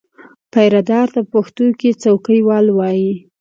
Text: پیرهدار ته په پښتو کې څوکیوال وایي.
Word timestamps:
پیرهدار 0.53 1.07
ته 1.13 1.19
په 1.23 1.29
پښتو 1.33 1.65
کې 1.79 1.89
څوکیوال 2.01 2.65
وایي. 2.71 3.13